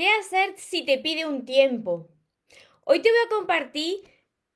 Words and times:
¿Qué 0.00 0.08
hacer 0.18 0.54
si 0.56 0.82
te 0.82 0.96
pide 0.96 1.26
un 1.26 1.44
tiempo? 1.44 2.08
Hoy 2.86 3.02
te 3.02 3.10
voy 3.10 3.18
a 3.22 3.36
compartir 3.36 3.96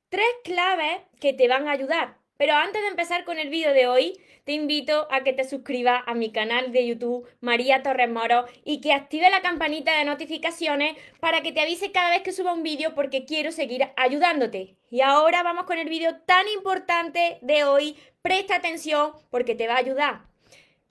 tres 0.09 0.25
claves 0.43 1.03
que 1.21 1.35
te 1.35 1.49
van 1.49 1.69
a 1.69 1.73
ayudar. 1.73 2.17
Pero 2.39 2.55
antes 2.55 2.81
de 2.81 2.89
empezar 2.89 3.27
con 3.27 3.39
el 3.39 3.51
vídeo 3.51 3.75
de 3.75 3.87
hoy, 3.87 4.19
te 4.45 4.53
invito 4.53 5.07
a 5.11 5.23
que 5.23 5.35
te 5.35 5.45
suscribas 5.45 6.03
a 6.07 6.15
mi 6.15 6.33
canal 6.33 6.73
de 6.73 6.87
YouTube 6.87 7.29
María 7.43 7.83
Torres 7.83 8.09
Moro 8.09 8.47
y 8.65 8.81
que 8.81 8.95
active 8.95 9.29
la 9.29 9.43
campanita 9.43 9.99
de 9.99 10.07
notificaciones 10.07 10.97
para 11.21 11.43
que 11.43 11.53
te 11.53 11.61
avise 11.61 11.93
cada 11.93 12.09
vez 12.09 12.23
que 12.23 12.33
suba 12.33 12.55
un 12.55 12.63
vídeo 12.63 12.95
porque 12.95 13.27
quiero 13.27 13.53
seguir 13.53 13.87
ayudándote. 13.99 14.79
Y 14.89 15.03
ahora 15.03 15.43
vamos 15.43 15.65
con 15.67 15.77
el 15.77 15.91
vídeo 15.91 16.23
tan 16.25 16.49
importante 16.57 17.37
de 17.43 17.65
hoy. 17.65 17.99
Presta 18.23 18.57
atención 18.57 19.13
porque 19.29 19.55
te 19.55 19.69
va 19.69 19.75
a 19.75 19.81
ayudar. 19.81 20.23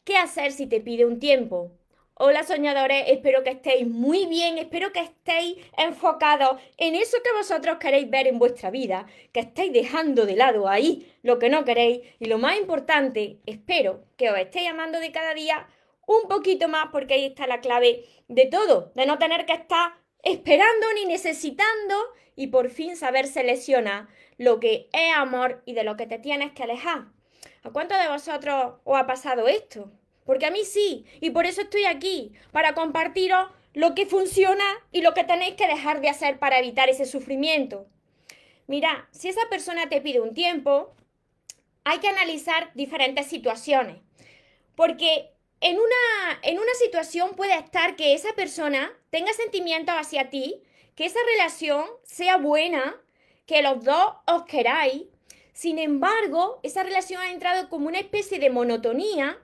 ¿Qué 0.06 0.16
hacer 0.16 0.52
si 0.52 0.68
te 0.68 0.80
pide 0.80 1.08
un 1.08 1.18
tiempo? 1.18 1.72
Hola 2.16 2.44
soñadores, 2.44 3.06
espero 3.08 3.42
que 3.42 3.50
estéis 3.50 3.88
muy 3.88 4.28
bien, 4.28 4.60
espero 4.60 4.92
que 4.92 5.00
estéis 5.00 5.58
enfocados 5.76 6.62
en 6.78 6.94
eso 6.94 7.18
que 7.24 7.32
vosotros 7.32 7.78
queréis 7.80 8.08
ver 8.08 8.28
en 8.28 8.38
vuestra 8.38 8.70
vida, 8.70 9.08
que 9.32 9.40
estéis 9.40 9.74
dejando 9.74 10.28
de 10.28 10.36
lado 10.36 10.70
ahí 10.70 11.12
lo 11.24 11.40
que 11.40 11.50
no 11.50 11.66
queréis 11.66 12.02
y 12.20 12.26
lo 12.26 12.38
más 12.38 12.56
importante, 12.58 13.40
espero 13.48 14.04
que 14.16 14.30
os 14.30 14.38
estéis 14.38 14.70
amando 14.70 15.00
de 15.00 15.12
cada 15.12 15.34
día 15.34 15.68
un 16.06 16.28
poquito 16.30 16.68
más 16.68 16.90
porque 16.92 17.16
ahí 17.16 17.26
está 17.26 17.48
la 17.48 17.62
clave 17.62 18.06
de 18.28 18.46
todo, 18.46 18.92
de 18.94 19.08
no 19.08 19.18
tener 19.18 19.48
que 19.48 19.54
estar 19.54 19.94
esperando 20.22 20.86
ni 20.94 21.06
necesitando 21.06 21.96
y 22.36 22.48
por 22.48 22.70
fin 22.70 22.96
saber 22.96 23.26
seleccionar 23.26 24.08
lo 24.38 24.60
que 24.60 24.88
es 24.94 25.16
amor 25.16 25.64
y 25.66 25.74
de 25.74 25.84
lo 25.84 25.98
que 25.98 26.06
te 26.06 26.20
tienes 26.20 26.52
que 26.52 26.62
alejar. 26.62 27.06
¿A 27.64 27.72
cuántos 27.72 27.98
de 27.98 28.08
vosotros 28.08 28.76
os 28.84 29.00
ha 29.00 29.08
pasado 29.08 29.48
esto? 29.48 29.92
Porque 30.26 30.46
a 30.46 30.52
mí 30.52 30.64
sí, 30.64 31.06
y 31.20 31.32
por 31.32 31.46
eso 31.46 31.62
estoy 31.62 31.86
aquí, 31.86 32.34
para 32.52 32.74
compartiros 32.74 33.50
lo 33.74 33.96
que 33.96 34.06
funciona 34.06 34.64
y 34.92 35.02
lo 35.02 35.14
que 35.14 35.24
tenéis 35.24 35.56
que 35.56 35.68
dejar 35.68 36.02
de 36.02 36.10
hacer 36.10 36.40
para 36.40 36.60
evitar 36.60 36.90
ese 36.90 37.06
sufrimiento. 37.06 37.88
Mira, 38.68 39.08
si 39.12 39.30
esa 39.30 39.42
persona 39.50 39.90
te 39.90 40.02
pide 40.02 40.22
un 40.22 40.34
tiempo, 40.34 40.94
hay 41.84 42.00
que 42.00 42.08
analizar 42.08 42.72
diferentes 42.76 43.28
situaciones. 43.28 43.98
Porque 44.76 45.32
en 45.60 45.78
una, 45.78 46.40
en 46.44 46.60
una 46.60 46.74
situación 46.76 47.36
puede 47.36 47.58
estar 47.58 47.96
que 47.96 48.14
esa 48.14 48.34
persona 48.34 48.92
tenga 49.10 49.34
sentimientos 49.34 49.96
hacia 49.98 50.30
ti, 50.30 50.62
que 50.96 51.06
esa 51.06 51.20
relación 51.36 51.86
sea 52.04 52.38
buena, 52.38 53.02
que 53.46 53.62
los 53.62 53.84
dos 53.84 54.14
os 54.28 54.44
queráis. 54.44 55.04
Sin 55.54 55.78
embargo, 55.80 56.60
esa 56.64 56.84
relación 56.84 57.22
ha 57.22 57.32
entrado 57.32 57.70
como 57.70 57.88
una 57.88 58.00
especie 58.00 58.40
de 58.40 58.50
monotonía 58.50 59.40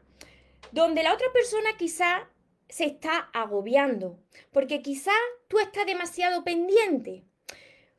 donde 0.72 1.04
la 1.04 1.14
otra 1.14 1.32
persona 1.34 1.70
quizá 1.78 2.30
se 2.68 2.86
está 2.86 3.30
agobiando, 3.34 4.20
porque 4.52 4.82
quizá 4.82 5.12
tú 5.48 5.60
estás 5.60 5.86
demasiado 5.86 6.44
pendiente. 6.44 7.24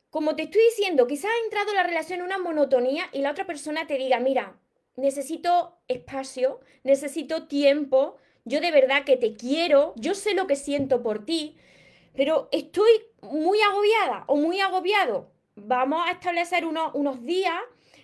Como 0.09 0.35
te 0.35 0.43
estoy 0.43 0.61
diciendo, 0.63 1.07
quizá 1.07 1.27
ha 1.29 1.43
entrado 1.45 1.73
la 1.73 1.83
relación 1.83 2.19
en 2.19 2.25
una 2.25 2.37
monotonía 2.37 3.05
y 3.11 3.19
la 3.19 3.31
otra 3.31 3.45
persona 3.45 3.87
te 3.87 3.97
diga, 3.97 4.19
mira, 4.19 4.57
necesito 4.95 5.77
espacio, 5.87 6.59
necesito 6.83 7.47
tiempo, 7.47 8.17
yo 8.45 8.59
de 8.59 8.71
verdad 8.71 9.03
que 9.05 9.17
te 9.17 9.35
quiero, 9.35 9.93
yo 9.97 10.13
sé 10.15 10.33
lo 10.33 10.47
que 10.47 10.55
siento 10.55 11.01
por 11.01 11.25
ti, 11.25 11.57
pero 12.15 12.49
estoy 12.51 12.89
muy 13.21 13.61
agobiada 13.61 14.23
o 14.27 14.35
muy 14.35 14.59
agobiado. 14.59 15.31
Vamos 15.55 16.07
a 16.07 16.11
establecer 16.11 16.65
unos, 16.65 16.91
unos 16.93 17.23
días 17.23 17.61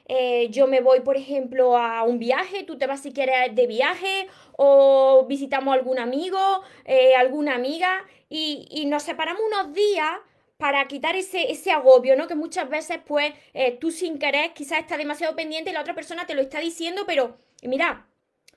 eh, 0.08 0.48
yo 0.50 0.68
me 0.68 0.80
voy, 0.80 1.02
por 1.02 1.18
ejemplo, 1.18 1.78
a 1.78 2.04
un 2.04 2.18
viaje, 2.18 2.64
tú 2.64 2.78
te 2.78 2.88
vas 2.88 3.02
si 3.02 3.12
quieres 3.12 3.54
de 3.54 3.68
viaje 3.68 4.28
o 4.54 5.26
visitamos 5.28 5.74
algún 5.74 6.00
amigo, 6.00 6.40
eh, 6.86 7.16
alguna 7.16 7.56
amiga 7.56 8.06
y, 8.30 8.86
nos 8.88 9.04
separamos 9.04 9.42
unos 9.46 9.74
días 9.74 10.12
para 10.58 10.88
quitar 10.88 11.16
ese, 11.16 11.52
ese 11.52 11.72
agobio, 11.72 12.16
¿no? 12.16 12.28
Que 12.28 12.36
muchas 12.36 12.70
veces, 12.70 13.00
pues, 13.06 13.34
eh, 13.54 13.78
tú 13.80 13.92
sin 13.92 14.18
querer 14.18 14.54
quizás 14.54 14.80
estás 14.80 14.98
demasiado 14.98 15.36
pendiente 15.36 15.70
y 15.70 15.74
la 15.74 15.82
otra 15.82 15.94
persona 15.94 16.26
te 16.26 16.36
lo 16.36 16.42
está 16.42 16.60
diciendo, 16.60 17.04
pero 17.06 17.38
mira, 17.64 18.08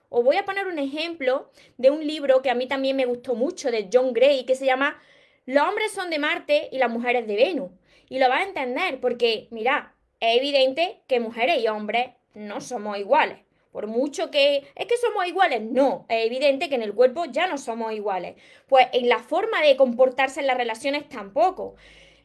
os 0.08 0.24
voy 0.24 0.36
a 0.36 0.44
poner 0.44 0.66
un 0.66 0.78
ejemplo 0.78 1.50
de 1.78 1.90
un 1.90 2.06
libro 2.06 2.42
que 2.42 2.50
a 2.50 2.54
mí 2.54 2.68
también 2.68 2.96
me 2.96 3.06
gustó 3.06 3.34
mucho, 3.34 3.70
de 3.70 3.88
John 3.92 4.12
Gray, 4.12 4.44
que 4.44 4.54
se 4.54 4.66
llama 4.66 5.00
Los 5.46 5.66
hombres 5.68 5.92
son 5.92 6.10
de 6.10 6.18
Marte 6.18 6.68
y 6.72 6.78
las 6.78 6.90
mujeres 6.90 7.26
de 7.26 7.36
Venus. 7.36 7.70
Y 8.08 8.18
lo 8.18 8.28
vas 8.28 8.40
a 8.40 8.48
entender 8.48 9.00
porque, 9.00 9.48
mira, 9.50 9.94
es 10.20 10.36
evidente 10.36 11.00
que 11.06 11.18
mujeres 11.18 11.62
y 11.62 11.68
hombres 11.68 12.10
no 12.34 12.60
somos 12.60 12.98
iguales. 12.98 13.38
Por 13.72 13.86
mucho 13.86 14.30
que 14.30 14.68
es 14.74 14.86
que 14.86 14.96
somos 14.96 15.26
iguales, 15.26 15.62
no, 15.62 16.04
es 16.08 16.26
evidente 16.26 16.68
que 16.68 16.74
en 16.74 16.82
el 16.82 16.94
cuerpo 16.94 17.24
ya 17.26 17.46
no 17.46 17.56
somos 17.56 17.92
iguales. 17.92 18.36
Pues 18.68 18.88
en 18.92 19.08
la 19.08 19.20
forma 19.20 19.62
de 19.62 19.76
comportarse 19.76 20.40
en 20.40 20.46
las 20.46 20.56
relaciones 20.56 21.08
tampoco. 21.08 21.76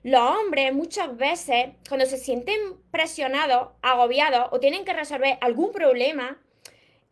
Los 0.01 0.21
hombres 0.21 0.73
muchas 0.73 1.15
veces, 1.17 1.67
cuando 1.87 2.05
se 2.05 2.17
sienten 2.17 2.59
presionados, 2.91 3.69
agobiados 3.81 4.49
o 4.51 4.59
tienen 4.59 4.85
que 4.85 4.93
resolver 4.93 5.37
algún 5.41 5.71
problema, 5.71 6.39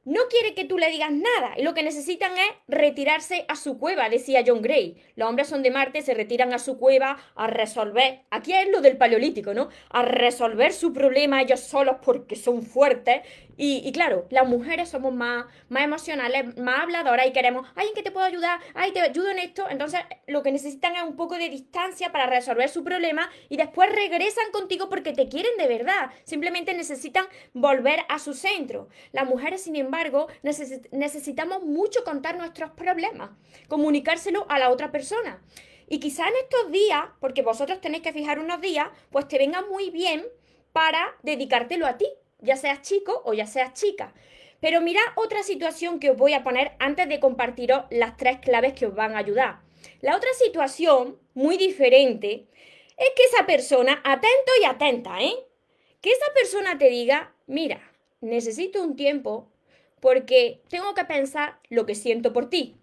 no 0.05 0.21
quiere 0.29 0.53
que 0.53 0.65
tú 0.65 0.77
le 0.77 0.89
digas 0.89 1.11
nada 1.11 1.53
y 1.57 1.63
lo 1.63 1.73
que 1.73 1.83
necesitan 1.83 2.31
es 2.37 2.47
retirarse 2.67 3.45
a 3.47 3.55
su 3.55 3.77
cueva, 3.77 4.09
decía 4.09 4.43
John 4.45 4.61
Gray. 4.61 4.97
Los 5.15 5.29
hombres 5.29 5.47
son 5.47 5.63
de 5.63 5.71
Marte, 5.71 6.01
se 6.01 6.13
retiran 6.13 6.53
a 6.53 6.59
su 6.59 6.77
cueva 6.77 7.17
a 7.35 7.47
resolver, 7.47 8.21
aquí 8.29 8.53
es 8.53 8.69
lo 8.69 8.81
del 8.81 8.97
paleolítico, 8.97 9.53
¿no? 9.53 9.69
A 9.89 10.03
resolver 10.03 10.73
su 10.73 10.93
problema 10.93 11.41
ellos 11.41 11.61
solos 11.61 11.97
porque 12.01 12.35
son 12.35 12.63
fuertes 12.63 13.21
y, 13.55 13.91
claro, 13.91 14.25
las 14.31 14.47
mujeres 14.47 14.89
somos 14.89 15.13
más, 15.13 15.45
más 15.69 15.83
emocionales, 15.83 16.57
más 16.57 16.81
habladoras 16.81 17.27
y 17.27 17.33
queremos, 17.33 17.67
ay, 17.75 17.87
¿en 17.87 17.93
qué 17.93 18.01
te 18.01 18.11
puedo 18.11 18.25
ayudar? 18.25 18.59
Ay, 18.73 18.91
te 18.91 19.01
ayudo 19.01 19.29
en 19.29 19.39
esto. 19.39 19.65
Entonces, 19.69 19.99
lo 20.27 20.41
que 20.41 20.51
necesitan 20.51 20.95
es 20.95 21.03
un 21.03 21.15
poco 21.15 21.37
de 21.37 21.49
distancia 21.49 22.11
para 22.11 22.25
resolver 22.25 22.67
su 22.69 22.83
problema 22.83 23.29
y 23.49 23.57
después 23.57 23.93
regresan 23.93 24.51
contigo 24.51 24.89
porque 24.89 25.13
te 25.13 25.27
quieren 25.27 25.51
de 25.57 25.67
verdad. 25.67 26.09
Simplemente 26.23 26.73
necesitan 26.73 27.25
volver 27.53 27.99
a 28.09 28.17
su 28.17 28.33
centro. 28.33 28.89
Las 29.11 29.27
mujeres, 29.27 29.63
sin 29.63 29.75
embargo, 29.75 29.92
necesitamos 30.91 31.63
mucho 31.63 32.03
contar 32.03 32.37
nuestros 32.37 32.71
problemas, 32.71 33.31
comunicárselo 33.67 34.45
a 34.49 34.59
la 34.59 34.69
otra 34.69 34.91
persona. 34.91 35.41
Y 35.87 35.99
quizá 35.99 36.27
en 36.27 36.35
estos 36.35 36.71
días, 36.71 37.05
porque 37.19 37.41
vosotros 37.41 37.81
tenéis 37.81 38.03
que 38.03 38.13
fijar 38.13 38.39
unos 38.39 38.61
días, 38.61 38.87
pues 39.11 39.27
te 39.27 39.37
venga 39.37 39.61
muy 39.61 39.89
bien 39.89 40.25
para 40.71 41.15
dedicártelo 41.21 41.85
a 41.85 41.97
ti 41.97 42.07
ya 42.43 42.57
seas 42.57 42.81
chico 42.81 43.21
o 43.25 43.33
ya 43.33 43.47
seas 43.47 43.73
chica. 43.73 44.13
Pero 44.59 44.81
mirad 44.81 45.01
otra 45.15 45.43
situación 45.43 45.99
que 45.99 46.11
os 46.11 46.17
voy 46.17 46.33
a 46.33 46.43
poner 46.43 46.73
antes 46.79 47.09
de 47.09 47.19
compartiros 47.19 47.85
las 47.89 48.15
tres 48.17 48.39
claves 48.39 48.73
que 48.73 48.85
os 48.85 48.95
van 48.95 49.15
a 49.15 49.19
ayudar. 49.19 49.61
La 50.01 50.15
otra 50.15 50.29
situación, 50.33 51.17
muy 51.33 51.57
diferente, 51.57 52.45
es 52.97 53.09
que 53.15 53.23
esa 53.23 53.45
persona, 53.45 54.01
atento 54.03 54.51
y 54.61 54.65
atenta, 54.65 55.21
¿eh? 55.21 55.33
Que 56.01 56.11
esa 56.11 56.31
persona 56.33 56.77
te 56.77 56.89
diga, 56.89 57.33
mira, 57.47 57.81
necesito 58.21 58.81
un 58.83 58.95
tiempo 58.95 59.49
porque 60.03 60.59
tengo 60.67 60.93
que 60.93 61.05
pensar 61.05 61.61
lo 61.69 61.85
que 61.85 61.95
siento 61.95 62.33
por 62.33 62.49
ti. 62.49 62.75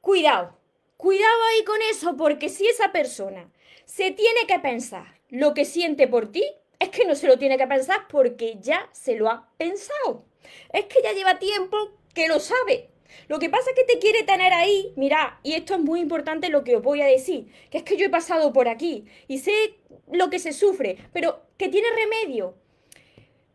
Cuidado, 0.00 0.56
cuidado 0.96 1.42
ahí 1.50 1.64
con 1.64 1.82
eso 1.90 2.16
porque 2.16 2.48
si 2.48 2.64
esa 2.68 2.92
persona 2.92 3.50
se 3.86 4.12
tiene 4.12 4.46
que 4.46 4.60
pensar 4.60 5.18
lo 5.30 5.52
que 5.52 5.64
siente 5.64 6.06
por 6.06 6.30
ti, 6.30 6.44
es 6.78 6.90
que 6.90 7.06
no 7.06 7.16
se 7.16 7.26
lo 7.26 7.40
tiene 7.40 7.58
que 7.58 7.66
pensar 7.66 8.06
porque 8.08 8.56
ya 8.60 8.88
se 8.92 9.16
lo 9.16 9.28
ha 9.28 9.50
pensado. 9.56 10.24
Es 10.72 10.84
que 10.84 11.02
ya 11.02 11.12
lleva 11.12 11.40
tiempo 11.40 11.76
que 12.14 12.28
lo 12.28 12.38
sabe. 12.38 12.90
Lo 13.26 13.40
que 13.40 13.50
pasa 13.50 13.70
es 13.70 13.76
que 13.76 13.92
te 13.92 13.98
quiere 13.98 14.22
tener 14.22 14.52
ahí, 14.52 14.92
mira, 14.94 15.40
y 15.42 15.54
esto 15.54 15.74
es 15.74 15.80
muy 15.80 15.98
importante 15.98 16.50
lo 16.50 16.62
que 16.62 16.76
os 16.76 16.84
voy 16.84 17.00
a 17.02 17.06
decir, 17.06 17.48
que 17.68 17.78
es 17.78 17.82
que 17.82 17.96
yo 17.96 18.06
he 18.06 18.10
pasado 18.10 18.52
por 18.52 18.68
aquí 18.68 19.06
y 19.26 19.38
sé 19.38 19.74
lo 20.08 20.30
que 20.30 20.38
se 20.38 20.52
sufre, 20.52 20.98
pero 21.12 21.42
que 21.56 21.68
tiene 21.68 21.88
remedio. 21.90 22.54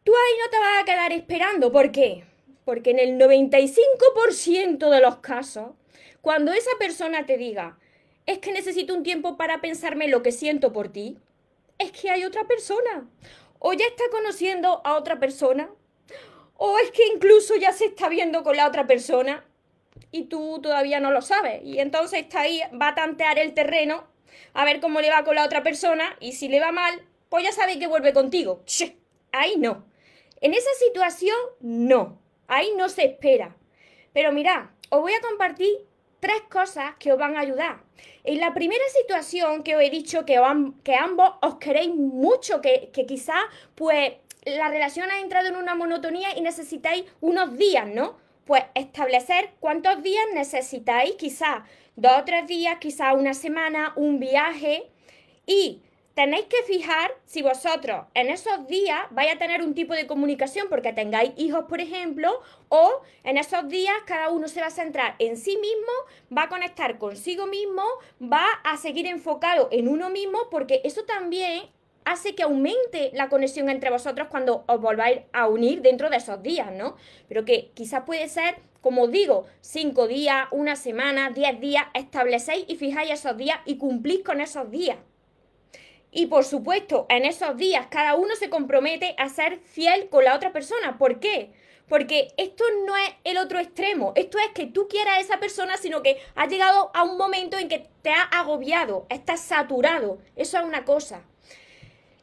Tú 0.03 0.11
ahí 0.11 0.37
no 0.43 0.49
te 0.49 0.59
vas 0.59 0.81
a 0.81 0.85
quedar 0.85 1.13
esperando, 1.13 1.71
¿por 1.71 1.93
qué? 1.93 2.25
Porque 2.67 2.91
en 2.91 2.99
el 2.99 3.17
95% 3.17 4.89
de 4.89 4.99
los 4.99 5.19
casos, 5.19 5.69
cuando 6.19 6.51
esa 6.51 6.71
persona 6.77 7.25
te 7.25 7.37
diga, 7.37 7.79
es 8.25 8.39
que 8.39 8.51
necesito 8.51 8.93
un 8.93 9.03
tiempo 9.03 9.37
para 9.37 9.61
pensarme 9.61 10.09
lo 10.09 10.21
que 10.21 10.33
siento 10.33 10.73
por 10.73 10.89
ti, 10.89 11.17
es 11.77 11.93
que 11.93 12.09
hay 12.09 12.25
otra 12.25 12.43
persona. 12.43 13.07
O 13.59 13.71
ya 13.71 13.85
está 13.85 14.03
conociendo 14.11 14.81
a 14.83 14.97
otra 14.97 15.17
persona. 15.17 15.69
O 16.57 16.77
es 16.79 16.91
que 16.91 17.07
incluso 17.07 17.55
ya 17.55 17.71
se 17.71 17.85
está 17.85 18.09
viendo 18.09 18.43
con 18.43 18.57
la 18.57 18.67
otra 18.67 18.85
persona 18.85 19.45
y 20.11 20.23
tú 20.25 20.59
todavía 20.61 20.99
no 20.99 21.11
lo 21.11 21.21
sabes. 21.21 21.63
Y 21.63 21.79
entonces 21.79 22.19
está 22.19 22.41
ahí, 22.41 22.59
va 22.73 22.89
a 22.89 22.95
tantear 22.95 23.39
el 23.39 23.53
terreno 23.53 24.03
a 24.53 24.65
ver 24.65 24.81
cómo 24.81 24.99
le 24.99 25.09
va 25.09 25.23
con 25.23 25.35
la 25.35 25.45
otra 25.45 25.63
persona 25.63 26.17
y 26.19 26.33
si 26.33 26.49
le 26.49 26.59
va 26.59 26.73
mal, 26.73 27.01
pues 27.29 27.45
ya 27.45 27.53
sabe 27.53 27.79
que 27.79 27.87
vuelve 27.87 28.11
contigo. 28.11 28.61
ahí 29.31 29.55
no. 29.55 29.85
En 30.41 30.53
esa 30.53 30.73
situación, 30.85 31.37
no. 31.61 32.26
Ahí 32.47 32.73
no 32.75 32.89
se 32.89 33.05
espera. 33.05 33.55
Pero 34.13 34.31
mira, 34.31 34.71
os 34.89 35.01
voy 35.01 35.13
a 35.13 35.21
compartir 35.21 35.69
tres 36.19 36.41
cosas 36.49 36.95
que 36.99 37.11
os 37.11 37.19
van 37.19 37.35
a 37.35 37.41
ayudar. 37.41 37.83
En 38.23 38.39
la 38.39 38.53
primera 38.53 38.83
situación 38.97 39.63
que 39.63 39.75
os 39.75 39.81
he 39.81 39.89
dicho 39.89 40.25
que, 40.25 40.41
que 40.83 40.95
ambos 40.95 41.31
os 41.41 41.55
queréis 41.55 41.93
mucho, 41.93 42.61
que, 42.61 42.89
que 42.93 43.05
quizás 43.05 43.43
pues 43.75 44.13
la 44.45 44.69
relación 44.69 45.11
ha 45.11 45.19
entrado 45.19 45.49
en 45.49 45.55
una 45.55 45.75
monotonía 45.75 46.37
y 46.37 46.41
necesitáis 46.41 47.05
unos 47.21 47.57
días, 47.57 47.87
¿no? 47.87 48.17
pues 48.47 48.63
establecer 48.73 49.51
cuántos 49.59 50.01
días 50.01 50.23
necesitáis, 50.33 51.15
quizás 51.15 51.63
dos 51.97 52.21
o 52.21 52.23
tres 52.23 52.47
días, 52.47 52.77
quizás 52.79 53.13
una 53.13 53.33
semana, 53.33 53.91
un 53.97 54.19
viaje 54.19 54.89
y 55.45 55.81
tenéis 56.17 56.47
que 56.47 56.63
fijar 56.63 57.11
si 57.25 57.43
vosotros 57.43 58.07
en 58.15 58.31
esos 58.31 58.65
días 58.67 59.01
vais 59.11 59.31
a 59.31 59.37
tener 59.37 59.61
un 59.61 59.75
tipo 59.75 59.93
de 59.93 60.07
comunicación 60.07 60.65
porque 60.67 60.91
tengáis 60.91 61.31
hijos, 61.37 61.65
por 61.69 61.79
ejemplo, 61.79 62.41
o 62.69 63.01
en 63.23 63.37
esos 63.37 63.69
días 63.69 63.93
cada 64.07 64.29
uno 64.31 64.47
se 64.47 64.59
va 64.59 64.65
a 64.65 64.71
centrar 64.71 65.13
en 65.19 65.37
sí 65.37 65.57
mismo, 65.57 65.91
va 66.35 66.45
a 66.45 66.49
conectar 66.49 66.97
consigo 66.97 67.45
mismo, 67.45 67.83
va 68.19 68.47
a 68.63 68.77
seguir 68.77 69.05
enfocado 69.05 69.69
en 69.71 69.87
uno 69.87 70.09
mismo, 70.09 70.39
porque 70.49 70.81
eso 70.83 71.03
también 71.03 71.69
hace 72.03 72.33
que 72.33 72.41
aumente 72.41 73.11
la 73.13 73.29
conexión 73.29 73.69
entre 73.69 73.91
vosotros 73.91 74.27
cuando 74.31 74.63
os 74.67 74.81
volváis 74.81 75.19
a 75.33 75.47
unir 75.47 75.83
dentro 75.83 76.09
de 76.09 76.17
esos 76.17 76.41
días, 76.41 76.71
¿no? 76.71 76.95
Pero 77.27 77.45
que 77.45 77.69
quizás 77.75 78.05
puede 78.07 78.27
ser, 78.27 78.55
como 78.81 79.07
digo, 79.07 79.45
cinco 79.61 80.07
días, 80.07 80.47
una 80.49 80.77
semana, 80.77 81.29
diez 81.29 81.59
días, 81.59 81.85
establecéis 81.93 82.65
y 82.67 82.75
fijáis 82.75 83.11
esos 83.11 83.37
días 83.37 83.59
y 83.65 83.77
cumplís 83.77 84.23
con 84.23 84.41
esos 84.41 84.71
días. 84.71 84.97
Y 86.17 86.25
por 86.25 86.45
supuesto, 86.45 87.05
en 87.09 87.25
esos 87.25 87.57
días 87.57 87.85
cada 87.91 88.15
uno 88.15 88.35
se 88.35 88.49
compromete 88.49 89.13
a 89.19 89.29
ser 89.29 89.59
fiel 89.59 90.09
con 90.09 90.23
la 90.23 90.35
otra 90.35 90.51
persona. 90.51 90.97
¿Por 90.97 91.19
qué? 91.19 91.51
Porque 91.87 92.29
esto 92.37 92.63
no 92.87 92.97
es 92.97 93.11
el 93.23 93.37
otro 93.37 93.59
extremo. 93.59 94.13
Esto 94.15 94.39
es 94.39 94.47
que 94.55 94.65
tú 94.65 94.87
quieras 94.87 95.17
a 95.17 95.19
esa 95.19 95.39
persona, 95.39 95.77
sino 95.77 96.01
que 96.01 96.17
has 96.33 96.49
llegado 96.49 96.89
a 96.95 97.03
un 97.03 97.19
momento 97.19 97.59
en 97.59 97.69
que 97.69 97.87
te 98.01 98.09
ha 98.09 98.23
agobiado, 98.23 99.05
estás 99.09 99.41
saturado. 99.41 100.17
Eso 100.35 100.57
es 100.57 100.63
una 100.63 100.85
cosa. 100.85 101.21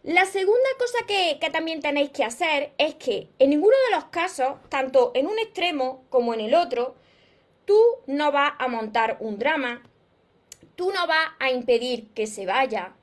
La 0.02 0.24
segunda 0.24 0.70
cosa 0.76 1.06
que, 1.06 1.38
que, 1.40 1.50
también 1.50 1.80
tenéis 1.80 2.10
que 2.10 2.24
hacer 2.24 2.72
es 2.78 2.96
que 2.96 3.28
en 3.38 3.50
ninguno 3.50 3.76
de 3.88 3.94
los 3.94 4.06
casos, 4.06 4.56
tanto 4.70 5.12
en 5.14 5.28
un 5.28 5.38
extremo 5.38 6.02
como 6.10 6.34
en 6.34 6.40
el 6.40 6.56
otro, 6.56 6.96
tú 7.64 7.80
no 8.08 8.32
vas 8.32 8.54
a 8.58 8.66
montar 8.66 9.18
un 9.20 9.38
drama, 9.38 9.84
tú 10.74 10.90
no 10.90 11.06
vas 11.06 11.28
a 11.38 11.52
impedir 11.52 12.08
que 12.08 12.26
se 12.26 12.44
vaya, 12.44 12.96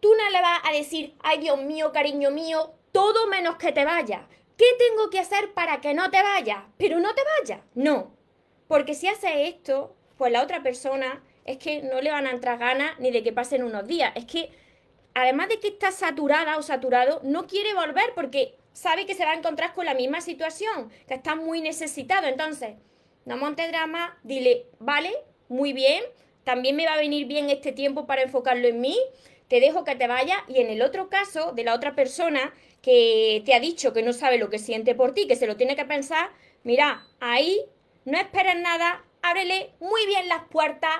Tú 0.00 0.12
no 0.14 0.30
le 0.30 0.40
vas 0.40 0.60
a 0.64 0.72
decir, 0.72 1.14
ay 1.20 1.38
Dios 1.38 1.62
mío, 1.62 1.92
cariño 1.92 2.30
mío, 2.30 2.72
todo 2.92 3.26
menos 3.26 3.56
que 3.56 3.72
te 3.72 3.84
vaya. 3.84 4.26
¿Qué 4.56 4.66
tengo 4.78 5.10
que 5.10 5.18
hacer 5.18 5.52
para 5.54 5.80
que 5.80 5.94
no 5.94 6.10
te 6.10 6.22
vayas? 6.22 6.64
Pero 6.76 6.98
no 7.00 7.14
te 7.14 7.22
vayas. 7.38 7.60
No. 7.74 8.12
Porque 8.68 8.94
si 8.94 9.08
haces 9.08 9.32
esto, 9.34 9.96
pues 10.16 10.32
la 10.32 10.42
otra 10.42 10.62
persona 10.62 11.22
es 11.44 11.58
que 11.58 11.82
no 11.82 12.00
le 12.00 12.10
van 12.10 12.26
a 12.26 12.30
entrar 12.30 12.58
ganas 12.58 12.98
ni 12.98 13.10
de 13.10 13.22
que 13.22 13.32
pasen 13.32 13.62
unos 13.62 13.86
días. 13.86 14.12
Es 14.14 14.26
que, 14.26 14.50
además 15.14 15.48
de 15.48 15.60
que 15.60 15.68
está 15.68 15.92
saturada 15.92 16.58
o 16.58 16.62
saturado, 16.62 17.20
no 17.24 17.46
quiere 17.46 17.74
volver 17.74 18.12
porque 18.14 18.56
sabe 18.72 19.06
que 19.06 19.14
se 19.14 19.24
va 19.24 19.32
a 19.32 19.36
encontrar 19.36 19.74
con 19.74 19.86
la 19.86 19.94
misma 19.94 20.20
situación, 20.20 20.90
que 21.08 21.14
está 21.14 21.34
muy 21.34 21.60
necesitado. 21.60 22.26
Entonces, 22.26 22.76
no 23.24 23.36
monte 23.36 23.66
drama, 23.68 24.18
dile, 24.22 24.66
vale, 24.78 25.12
muy 25.48 25.72
bien, 25.72 26.04
también 26.44 26.76
me 26.76 26.86
va 26.86 26.94
a 26.94 26.98
venir 26.98 27.26
bien 27.26 27.50
este 27.50 27.72
tiempo 27.72 28.06
para 28.06 28.22
enfocarlo 28.22 28.68
en 28.68 28.80
mí 28.80 28.98
te 29.50 29.58
dejo 29.58 29.82
que 29.82 29.96
te 29.96 30.06
vayas 30.06 30.38
y 30.46 30.60
en 30.60 30.70
el 30.70 30.80
otro 30.80 31.08
caso 31.08 31.50
de 31.50 31.64
la 31.64 31.74
otra 31.74 31.96
persona 31.96 32.54
que 32.82 33.42
te 33.44 33.52
ha 33.52 33.58
dicho 33.58 33.92
que 33.92 34.04
no 34.04 34.12
sabe 34.12 34.38
lo 34.38 34.48
que 34.48 34.60
siente 34.60 34.94
por 34.94 35.12
ti, 35.12 35.26
que 35.26 35.34
se 35.34 35.48
lo 35.48 35.56
tiene 35.56 35.74
que 35.74 35.84
pensar, 35.84 36.30
mira, 36.62 37.04
ahí 37.18 37.60
no 38.04 38.16
esperes 38.16 38.60
nada, 38.60 39.04
ábrele 39.22 39.72
muy 39.80 40.06
bien 40.06 40.28
las 40.28 40.44
puertas 40.44 40.92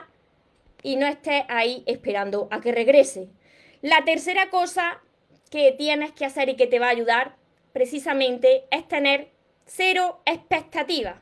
y 0.82 0.97
no 0.97 1.06
estés 1.06 1.44
ahí 1.47 1.85
esperando 1.87 2.49
a 2.50 2.61
que 2.61 2.73
regrese. 2.73 3.29
La 3.82 4.05
tercera 4.05 4.50
cosa 4.50 5.00
que 5.49 5.70
tienes 5.70 6.11
que 6.11 6.25
hacer 6.25 6.49
y 6.49 6.56
que 6.56 6.67
te 6.67 6.81
va 6.81 6.87
a 6.87 6.91
ayudar 6.91 7.37
precisamente 7.73 8.64
es 8.73 8.88
tener 8.88 9.31
cero 9.64 10.23
expectativas. 10.26 11.20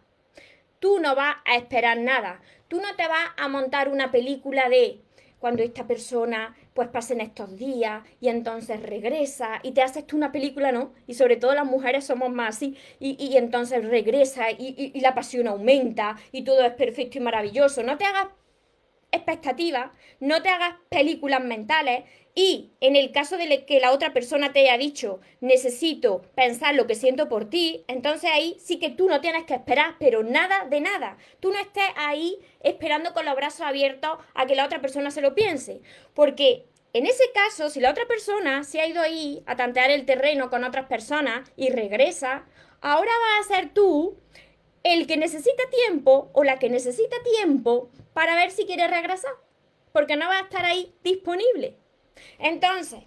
Tú 0.78 0.98
no 0.98 1.14
vas 1.14 1.36
a 1.44 1.56
esperar 1.56 1.98
nada. 1.98 2.40
Tú 2.68 2.80
no 2.80 2.96
te 2.96 3.06
vas 3.06 3.28
a 3.36 3.48
montar 3.48 3.90
una 3.90 4.10
película 4.10 4.70
de 4.70 5.02
cuando 5.38 5.62
esta 5.62 5.86
persona 5.86 6.56
pues 6.74 6.88
pasen 6.88 7.20
estos 7.20 7.56
días 7.56 8.02
y 8.20 8.28
entonces 8.28 8.82
regresa 8.82 9.60
y 9.62 9.72
te 9.72 9.82
haces 9.82 10.06
tú 10.06 10.16
una 10.16 10.32
película, 10.32 10.72
¿no? 10.72 10.92
Y 11.06 11.14
sobre 11.14 11.36
todo 11.36 11.54
las 11.54 11.66
mujeres 11.66 12.04
somos 12.04 12.30
más 12.30 12.56
así 12.56 12.76
y, 12.98 13.36
entonces 13.36 13.84
regresa 13.84 14.50
y, 14.50 14.92
y 14.94 15.00
la 15.00 15.14
pasión 15.14 15.48
aumenta 15.48 16.16
y 16.32 16.42
todo 16.42 16.64
es 16.64 16.72
perfecto 16.72 17.18
y 17.18 17.20
maravilloso. 17.20 17.82
No 17.82 17.98
te 17.98 18.04
hagas 18.04 18.28
expectativas, 19.10 19.90
no 20.20 20.42
te 20.42 20.48
hagas 20.48 20.74
películas 20.88 21.42
mentales 21.42 22.04
y 22.38 22.70
en 22.80 22.94
el 22.94 23.10
caso 23.10 23.36
de 23.36 23.64
que 23.64 23.80
la 23.80 23.90
otra 23.90 24.12
persona 24.12 24.52
te 24.52 24.60
haya 24.60 24.78
dicho 24.78 25.18
necesito 25.40 26.22
pensar 26.36 26.76
lo 26.76 26.86
que 26.86 26.94
siento 26.94 27.28
por 27.28 27.50
ti, 27.50 27.82
entonces 27.88 28.30
ahí 28.32 28.56
sí 28.60 28.78
que 28.78 28.90
tú 28.90 29.08
no 29.08 29.20
tienes 29.20 29.42
que 29.42 29.54
esperar, 29.54 29.96
pero 29.98 30.22
nada 30.22 30.66
de 30.66 30.80
nada. 30.80 31.18
Tú 31.40 31.50
no 31.50 31.58
estés 31.58 31.82
ahí 31.96 32.38
esperando 32.60 33.12
con 33.12 33.26
los 33.26 33.34
brazos 33.34 33.62
abiertos 33.62 34.18
a 34.34 34.46
que 34.46 34.54
la 34.54 34.66
otra 34.66 34.80
persona 34.80 35.10
se 35.10 35.20
lo 35.20 35.34
piense, 35.34 35.80
porque 36.14 36.64
en 36.92 37.06
ese 37.06 37.24
caso, 37.34 37.70
si 37.70 37.80
la 37.80 37.90
otra 37.90 38.06
persona 38.06 38.62
se 38.62 38.80
ha 38.80 38.86
ido 38.86 39.02
ahí 39.02 39.42
a 39.46 39.56
tantear 39.56 39.90
el 39.90 40.06
terreno 40.06 40.48
con 40.48 40.62
otras 40.62 40.86
personas 40.86 41.50
y 41.56 41.70
regresa, 41.70 42.46
ahora 42.80 43.10
va 43.10 43.40
a 43.40 43.48
ser 43.48 43.74
tú 43.74 44.16
el 44.84 45.08
que 45.08 45.16
necesita 45.16 45.64
tiempo 45.70 46.30
o 46.34 46.44
la 46.44 46.60
que 46.60 46.70
necesita 46.70 47.16
tiempo 47.36 47.90
para 48.12 48.36
ver 48.36 48.52
si 48.52 48.64
quiere 48.64 48.86
regresar, 48.86 49.32
porque 49.90 50.14
no 50.14 50.28
va 50.28 50.38
a 50.38 50.42
estar 50.42 50.64
ahí 50.64 50.94
disponible. 51.02 51.74
Entonces, 52.38 53.00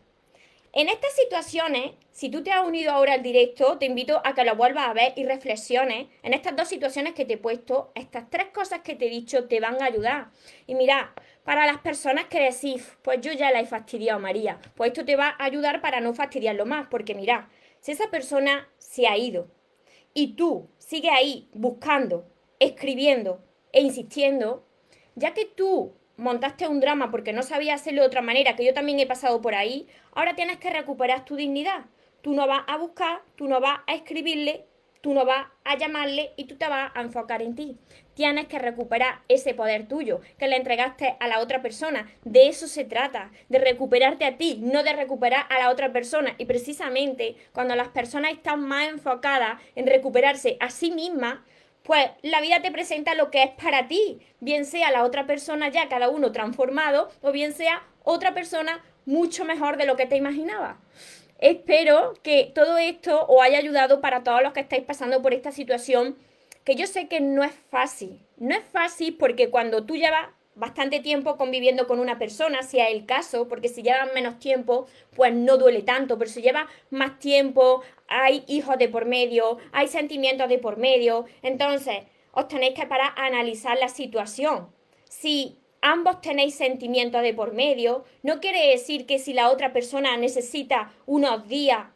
en 0.74 0.88
estas 0.88 1.14
situaciones, 1.16 1.92
si 2.12 2.30
tú 2.30 2.44
te 2.44 2.52
has 2.52 2.66
unido 2.66 2.94
ahora 2.94 3.16
al 3.16 3.24
directo, 3.24 3.78
te 3.78 3.86
invito 3.86 4.22
a 4.24 4.34
que 4.34 4.46
lo 4.46 4.56
vuelvas 4.56 4.88
a 4.88 4.94
ver 4.94 5.12
y 5.18 5.26
reflexiones 5.26 6.08
en 6.24 6.34
estas 6.34 6.56
dos 6.56 6.70
situaciones 6.70 7.14
que 7.14 7.26
te 7.26 7.34
he 7.34 7.38
puesto. 7.38 7.92
Estas 7.94 8.30
tres 8.30 8.48
cosas 8.54 8.80
que 8.80 8.96
te 8.96 9.08
he 9.08 9.10
dicho 9.10 9.50
te 9.50 9.60
van 9.60 9.82
a 9.82 9.86
ayudar. 9.86 10.32
Y 10.68 10.76
mira, 10.76 11.14
para 11.44 11.66
las 11.66 11.80
personas 11.80 12.26
que 12.26 12.40
decís, 12.40 12.98
pues 13.02 13.20
yo 13.20 13.34
ya 13.34 13.52
la 13.52 13.60
he 13.60 13.66
fastidiado, 13.66 14.22
María, 14.22 14.60
pues 14.76 14.92
esto 14.92 15.04
te 15.04 15.18
va 15.18 15.36
a 15.38 15.44
ayudar 15.44 15.82
para 15.82 16.00
no 16.00 16.14
fastidiarlo 16.14 16.66
más, 16.66 16.88
porque 16.88 17.16
mira, 17.16 17.50
si 17.82 17.92
esa 17.92 18.10
persona 18.10 18.70
se 18.78 19.08
ha 19.08 19.18
ido 19.18 19.52
y 20.14 20.36
tú 20.36 20.70
sigues 20.78 21.12
ahí 21.12 21.50
buscando, 21.52 22.30
escribiendo 22.60 23.44
e 23.74 23.82
insistiendo, 23.82 24.66
ya 25.16 25.34
que 25.34 25.46
tú 25.46 25.98
montaste 26.22 26.68
un 26.68 26.80
drama 26.80 27.10
porque 27.10 27.34
no 27.34 27.42
sabías 27.44 27.82
hacerlo 27.82 28.02
de 28.02 28.08
otra 28.08 28.22
manera, 28.22 28.56
que 28.56 28.64
yo 28.64 28.74
también 28.74 29.00
he 29.00 29.08
pasado 29.08 29.42
por 29.42 29.56
ahí, 29.56 29.88
ahora 30.14 30.36
tienes 30.36 30.58
que 30.58 30.70
recuperar 30.70 31.26
tu 31.26 31.36
dignidad. 31.36 31.86
Tú 32.22 32.34
no 32.34 32.46
vas 32.48 32.64
a 32.68 32.78
buscar, 32.78 33.22
tú 33.36 33.48
no 33.48 33.60
vas 33.60 33.80
a 33.88 33.96
escribirle, 33.96 34.66
tú 35.02 35.16
no 35.16 35.26
vas 35.26 35.48
a 35.64 35.76
llamarle 35.78 36.34
y 36.38 36.46
tú 36.46 36.56
te 36.58 36.68
vas 36.68 36.92
a 36.94 37.02
enfocar 37.02 37.42
en 37.42 37.56
ti. 37.56 37.76
Tienes 38.14 38.46
que 38.46 38.60
recuperar 38.60 39.22
ese 39.30 39.56
poder 39.56 39.88
tuyo 39.88 40.22
que 40.38 40.48
le 40.48 40.58
entregaste 40.58 41.18
a 41.20 41.28
la 41.28 41.40
otra 41.40 41.64
persona. 41.64 42.08
De 42.24 42.48
eso 42.48 42.68
se 42.68 42.86
trata, 42.86 43.32
de 43.50 43.58
recuperarte 43.58 44.26
a 44.26 44.38
ti, 44.38 44.60
no 44.62 44.84
de 44.84 44.94
recuperar 44.94 45.48
a 45.50 45.58
la 45.58 45.72
otra 45.72 45.92
persona. 45.92 46.36
Y 46.38 46.46
precisamente 46.46 47.36
cuando 47.52 47.76
las 47.76 47.88
personas 47.88 48.34
están 48.34 48.62
más 48.62 48.90
enfocadas 48.90 49.60
en 49.76 49.88
recuperarse 49.88 50.58
a 50.60 50.70
sí 50.70 50.92
mismas, 50.92 51.40
pues 51.84 52.10
la 52.22 52.42
vida 52.42 52.62
te 52.62 52.72
presenta 52.72 53.16
lo 53.16 53.32
que 53.32 53.44
es 53.44 53.52
para 53.52 53.88
ti, 53.88 54.20
bien 54.40 54.66
sea 54.66 54.92
la 54.92 55.04
otra 55.04 55.26
persona 55.26 55.70
ya 55.70 55.90
cada 55.90 56.10
uno 56.10 56.32
transformado 56.32 57.10
o 57.22 57.32
bien 57.32 57.54
sea 57.54 57.84
otra 58.04 58.34
persona 58.34 58.84
mucho 59.06 59.46
mejor 59.46 59.78
de 59.78 59.86
lo 59.86 59.96
que 59.96 60.06
te 60.06 60.16
imaginabas. 60.16 60.78
Espero 61.40 62.14
que 62.22 62.52
todo 62.54 62.78
esto 62.78 63.26
os 63.28 63.42
haya 63.42 63.58
ayudado 63.58 64.00
para 64.00 64.24
todos 64.24 64.44
los 64.44 64.54
que 64.54 64.60
estáis 64.60 64.84
pasando 64.84 65.22
por 65.24 65.34
esta 65.34 65.52
situación, 65.52 66.16
que 66.64 66.76
yo 66.76 66.86
sé 66.86 67.08
que 67.08 67.20
no 67.20 67.44
es 67.44 67.54
fácil. 67.72 68.20
No 68.38 68.56
es 68.56 68.64
fácil 68.64 69.18
porque 69.18 69.50
cuando 69.50 69.84
tú 69.84 69.96
llevas 69.96 70.28
bastante 70.56 71.00
tiempo 71.00 71.38
conviviendo 71.38 71.88
con 71.88 72.00
una 72.00 72.20
persona, 72.20 72.64
si 72.64 72.80
es 72.80 72.90
el 72.92 73.06
caso, 73.06 73.48
porque 73.48 73.70
si 73.70 73.84
llevan 73.84 74.14
menos 74.14 74.40
tiempo, 74.40 74.88
pues 75.16 75.34
no 75.34 75.58
duele 75.58 75.82
tanto, 75.82 76.18
pero 76.18 76.30
si 76.30 76.42
lleva 76.42 76.68
más 76.90 77.20
tiempo, 77.20 77.82
hay 78.08 78.44
hijos 78.48 78.78
de 78.78 78.90
por 78.90 79.06
medio, 79.06 79.58
hay 79.72 79.88
sentimientos 79.88 80.50
de 80.50 80.58
por 80.58 80.78
medio, 80.78 81.26
entonces 81.42 82.04
os 82.32 82.48
tenéis 82.48 82.74
que 82.74 82.86
parar 82.86 83.14
analizar 83.16 83.78
la 83.78 83.90
situación. 83.90 84.70
Si 85.06 85.60
ambos 85.82 86.22
tenéis 86.22 86.56
sentimientos 86.56 87.22
de 87.22 87.34
por 87.34 87.54
medio, 87.54 88.06
no 88.24 88.40
quiere 88.40 88.68
decir 88.70 89.06
que 89.06 89.20
si 89.20 89.34
la 89.34 89.50
otra 89.50 89.74
persona 89.74 90.16
necesita 90.18 90.94
unos 91.06 91.48
días, 91.48 91.88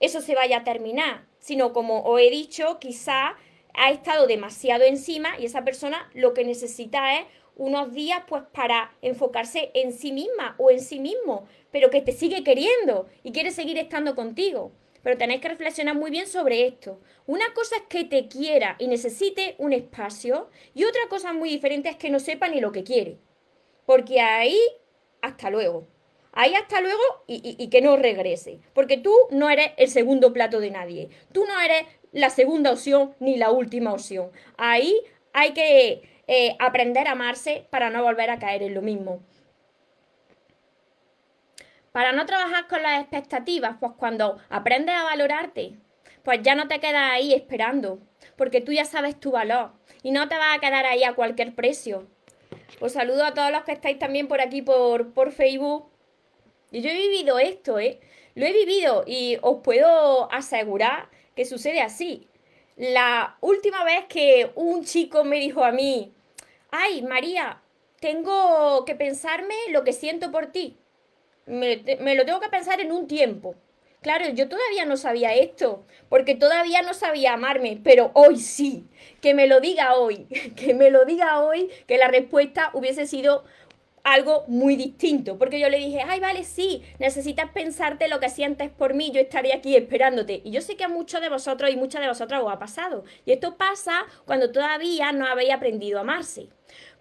eso 0.00 0.20
se 0.20 0.34
vaya 0.34 0.58
a 0.58 0.64
terminar, 0.64 1.26
sino 1.38 1.72
como 1.72 2.02
os 2.02 2.20
he 2.20 2.30
dicho, 2.30 2.78
quizá 2.78 3.36
ha 3.74 3.90
estado 3.90 4.26
demasiado 4.26 4.84
encima 4.84 5.38
y 5.38 5.46
esa 5.46 5.64
persona 5.64 6.10
lo 6.14 6.34
que 6.34 6.44
necesita 6.44 7.18
es 7.18 7.26
unos 7.58 7.92
días 7.92 8.22
pues 8.26 8.44
para 8.52 8.92
enfocarse 9.02 9.70
en 9.74 9.92
sí 9.92 10.12
misma 10.12 10.54
o 10.58 10.70
en 10.70 10.80
sí 10.80 11.00
mismo, 11.00 11.46
pero 11.70 11.90
que 11.90 12.00
te 12.00 12.12
sigue 12.12 12.42
queriendo 12.42 13.08
y 13.22 13.32
quiere 13.32 13.50
seguir 13.50 13.76
estando 13.76 14.14
contigo. 14.14 14.72
Pero 15.02 15.18
tenéis 15.18 15.40
que 15.40 15.48
reflexionar 15.48 15.94
muy 15.94 16.10
bien 16.10 16.26
sobre 16.26 16.66
esto. 16.66 17.00
Una 17.26 17.52
cosa 17.54 17.76
es 17.76 17.82
que 17.88 18.04
te 18.04 18.28
quiera 18.28 18.76
y 18.78 18.88
necesite 18.88 19.54
un 19.58 19.72
espacio 19.72 20.48
y 20.74 20.84
otra 20.84 21.02
cosa 21.08 21.32
muy 21.32 21.50
diferente 21.50 21.88
es 21.88 21.96
que 21.96 22.10
no 22.10 22.20
sepa 22.20 22.48
ni 22.48 22.60
lo 22.60 22.72
que 22.72 22.84
quiere. 22.84 23.18
Porque 23.86 24.20
ahí, 24.20 24.58
hasta 25.20 25.50
luego. 25.50 25.86
Ahí 26.32 26.54
hasta 26.54 26.80
luego 26.80 27.02
y, 27.26 27.56
y, 27.58 27.68
que 27.68 27.80
no 27.80 27.96
regrese. 27.96 28.60
Porque 28.74 28.96
tú 28.96 29.12
no 29.30 29.50
eres 29.50 29.72
el 29.76 29.88
segundo 29.88 30.32
plato 30.32 30.60
de 30.60 30.70
nadie. 30.70 31.08
Tú 31.32 31.44
no 31.46 31.60
eres 31.60 31.86
la 32.12 32.30
segunda 32.30 32.70
opción 32.70 33.14
ni 33.18 33.36
la 33.36 33.50
última 33.50 33.92
opción. 33.92 34.30
Ahí 34.56 34.94
hay 35.32 35.52
que 35.52 36.02
eh, 36.28 36.56
aprender 36.60 37.08
a 37.08 37.12
amarse 37.12 37.66
para 37.70 37.90
no 37.90 38.02
volver 38.02 38.30
a 38.30 38.38
caer 38.38 38.62
en 38.62 38.74
lo 38.74 38.82
mismo. 38.82 39.20
Para 41.90 42.12
no 42.12 42.26
trabajar 42.26 42.68
con 42.68 42.82
las 42.82 43.00
expectativas, 43.00 43.76
pues 43.80 43.92
cuando 43.96 44.38
aprendes 44.50 44.94
a 44.94 45.04
valorarte, 45.04 45.72
pues 46.22 46.40
ya 46.42 46.54
no 46.54 46.68
te 46.68 46.80
quedas 46.80 47.10
ahí 47.12 47.32
esperando, 47.32 47.98
porque 48.36 48.60
tú 48.60 48.72
ya 48.72 48.84
sabes 48.84 49.18
tu 49.18 49.30
valor 49.30 49.72
y 50.02 50.10
no 50.10 50.28
te 50.28 50.36
vas 50.36 50.56
a 50.56 50.60
quedar 50.60 50.84
ahí 50.86 51.02
a 51.02 51.14
cualquier 51.14 51.54
precio. 51.54 52.06
Os 52.80 52.92
saludo 52.92 53.24
a 53.24 53.34
todos 53.34 53.50
los 53.50 53.64
que 53.64 53.72
estáis 53.72 53.98
también 53.98 54.28
por 54.28 54.40
aquí 54.40 54.62
por, 54.62 55.12
por 55.14 55.32
Facebook. 55.32 55.90
Y 56.70 56.82
yo 56.82 56.90
he 56.90 56.94
vivido 56.94 57.38
esto, 57.38 57.78
¿eh? 57.78 58.00
Lo 58.34 58.44
he 58.44 58.52
vivido 58.52 59.04
y 59.06 59.38
os 59.40 59.60
puedo 59.62 60.30
asegurar 60.30 61.08
que 61.34 61.46
sucede 61.46 61.80
así. 61.80 62.28
La 62.76 63.38
última 63.40 63.82
vez 63.82 64.04
que 64.08 64.52
un 64.54 64.84
chico 64.84 65.24
me 65.24 65.40
dijo 65.40 65.64
a 65.64 65.72
mí, 65.72 66.12
ay, 66.70 67.02
María, 67.02 67.60
tengo 68.00 68.84
que 68.84 68.94
pensarme 68.94 69.54
lo 69.70 69.84
que 69.84 69.92
siento 69.92 70.30
por 70.30 70.46
ti. 70.46 70.78
Me, 71.46 71.76
lo 72.14 72.24
tengo 72.24 72.40
que 72.40 72.48
pensar 72.48 72.80
en 72.80 72.92
un 72.92 73.06
tiempo. 73.06 73.54
Claro, 74.02 74.28
yo 74.28 74.48
todavía 74.48 74.84
no 74.84 74.96
sabía 74.96 75.34
esto, 75.34 75.84
porque 76.08 76.36
todavía 76.36 76.82
no 76.82 76.94
sabía 76.94 77.32
amarme, 77.32 77.80
pero 77.82 78.12
hoy 78.14 78.38
sí, 78.38 78.86
que 79.20 79.34
me 79.34 79.48
lo 79.48 79.60
diga 79.60 79.94
hoy, 79.94 80.26
que 80.56 80.74
me 80.74 80.90
lo 80.90 81.04
diga 81.04 81.40
hoy, 81.40 81.68
que 81.86 81.98
la 81.98 82.08
respuesta 82.08 82.70
hubiese 82.74 83.06
sido 83.06 83.44
algo 84.12 84.44
muy 84.46 84.76
distinto, 84.76 85.38
porque 85.38 85.60
yo 85.60 85.68
le 85.68 85.78
dije, 85.78 86.02
ay, 86.06 86.20
vale, 86.20 86.44
sí, 86.44 86.82
necesitas 86.98 87.50
pensarte 87.50 88.08
lo 88.08 88.20
que 88.20 88.30
sientes 88.30 88.70
por 88.70 88.94
mí, 88.94 89.10
yo 89.12 89.20
estaré 89.20 89.52
aquí 89.52 89.76
esperándote. 89.76 90.40
Y 90.44 90.50
yo 90.50 90.60
sé 90.60 90.76
que 90.76 90.84
a 90.84 90.88
muchos 90.88 91.20
de 91.20 91.28
vosotros 91.28 91.70
y 91.70 91.76
muchas 91.76 92.00
de 92.00 92.08
vosotras 92.08 92.42
os 92.42 92.52
ha 92.52 92.58
pasado. 92.58 93.04
Y 93.24 93.32
esto 93.32 93.56
pasa 93.56 94.06
cuando 94.24 94.50
todavía 94.50 95.12
no 95.12 95.26
habéis 95.26 95.52
aprendido 95.52 95.98
a 95.98 96.02
amarse. 96.02 96.48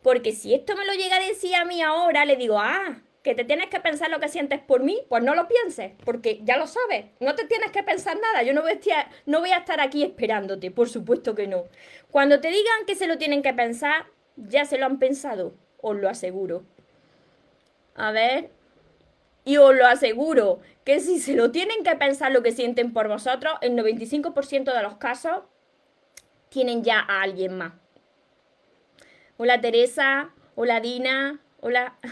Porque 0.01 0.31
si 0.31 0.53
esto 0.53 0.75
me 0.75 0.85
lo 0.85 0.93
llega 0.93 1.17
a 1.17 1.27
decir 1.27 1.55
a 1.55 1.65
mí 1.65 1.81
ahora, 1.81 2.25
le 2.25 2.35
digo, 2.35 2.59
ah, 2.59 3.01
que 3.23 3.35
te 3.35 3.43
tienes 3.43 3.67
que 3.67 3.79
pensar 3.79 4.09
lo 4.09 4.19
que 4.19 4.29
sientes 4.29 4.59
por 4.59 4.83
mí, 4.83 5.01
pues 5.09 5.21
no 5.21 5.35
lo 5.35 5.47
pienses, 5.47 5.91
porque 6.05 6.39
ya 6.43 6.55
lo 6.55 6.65
sabes, 6.65 7.07
no 7.19 7.35
te 7.35 7.45
tienes 7.45 7.71
que 7.71 7.83
pensar 7.83 8.17
nada, 8.17 8.41
yo 8.43 8.53
no 8.53 8.61
voy, 8.61 8.71
a 8.71 9.09
no 9.25 9.41
voy 9.41 9.49
a 9.49 9.57
estar 9.57 9.81
aquí 9.81 10.03
esperándote, 10.03 10.71
por 10.71 10.87
supuesto 10.87 11.35
que 11.35 11.45
no. 11.45 11.65
Cuando 12.09 12.39
te 12.39 12.47
digan 12.47 12.85
que 12.85 12.95
se 12.95 13.05
lo 13.05 13.17
tienen 13.17 13.41
que 13.41 13.53
pensar, 13.53 14.05
ya 14.37 14.63
se 14.63 14.77
lo 14.77 14.85
han 14.85 14.97
pensado, 14.97 15.55
os 15.81 15.97
lo 15.97 16.07
aseguro. 16.07 16.63
A 17.97 18.11
ver, 18.11 18.51
y 19.43 19.57
os 19.57 19.75
lo 19.75 19.87
aseguro, 19.87 20.61
que 20.83 20.99
si 20.99 21.19
se 21.19 21.35
lo 21.35 21.51
tienen 21.51 21.83
que 21.83 21.95
pensar 21.95 22.31
lo 22.31 22.43
que 22.43 22.51
sienten 22.51 22.93
por 22.93 23.07
vosotros, 23.07 23.55
el 23.61 23.73
95% 23.75 24.73
de 24.73 24.83
los 24.83 24.97
casos 24.97 25.41
tienen 26.49 26.83
ya 26.83 26.99
a 26.99 27.23
alguien 27.23 27.57
más. 27.57 27.73
Hola 29.37 29.59
Teresa, 29.59 30.29
hola 30.55 30.79
Dina, 30.79 31.41
hola... 31.59 31.97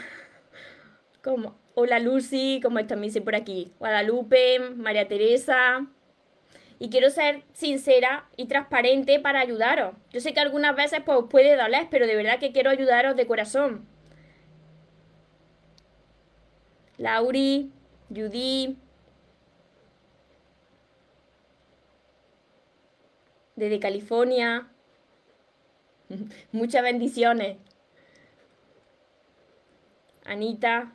Hola 1.78 2.00
Lucy, 2.00 2.60
¿cómo 2.62 2.78
están? 2.78 3.02
Me 3.02 3.10
por 3.10 3.36
aquí. 3.36 3.74
Guadalupe, 3.80 4.60
María 4.60 5.08
Teresa. 5.08 5.88
Y 6.78 6.90
quiero 6.92 7.10
ser 7.10 7.42
sincera 7.52 8.30
y 8.38 8.46
transparente 8.46 9.20
para 9.20 9.40
ayudaros. 9.40 9.96
Yo 10.12 10.22
sé 10.22 10.36
que 10.36 10.40
algunas 10.40 10.76
veces 10.76 11.02
pues, 11.04 11.18
os 11.18 11.26
puede 11.30 11.58
doler, 11.58 11.88
pero 11.90 12.06
de 12.06 12.16
verdad 12.16 12.38
que 12.40 12.52
quiero 12.52 12.70
ayudaros 12.70 13.16
de 13.16 13.26
corazón. 13.26 13.88
Lauri, 16.98 17.72
Judy. 18.10 18.78
Desde 23.56 23.80
California. 23.80 24.68
Muchas 26.52 26.84
bendiciones. 26.84 27.58
Anita. 30.26 30.92